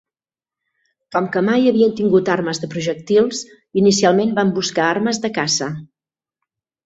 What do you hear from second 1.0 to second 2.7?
Com que mai havien tingut armes de